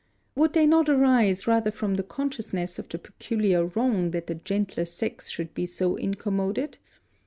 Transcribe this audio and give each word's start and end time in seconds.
Would 0.33 0.53
they 0.53 0.65
not 0.65 0.89
arise 0.89 1.45
rather 1.45 1.69
from 1.69 1.93
the 1.93 2.01
consciousness 2.01 2.79
of 2.79 2.89
the 2.89 2.97
peculiar 2.97 3.65
wrong 3.65 4.09
that 4.09 4.25
the 4.25 4.33
gentler 4.33 4.85
sex 4.85 5.29
should 5.29 5.53
be 5.53 5.67
so 5.67 5.95
incommoded? 5.95 6.79